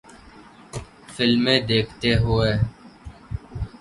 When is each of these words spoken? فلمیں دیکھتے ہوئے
فلمیں 1.13 1.59
دیکھتے 1.69 2.11
ہوئے 2.23 2.51